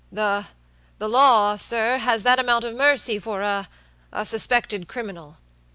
Thethelaw, 0.11 1.57
sir, 1.59 1.99
has 1.99 2.23
that 2.23 2.39
amount 2.39 2.63
of 2.63 2.73
mercy 2.73 3.19
for 3.19 3.67
aasuspected 4.11 4.87
criminal. 4.87 5.37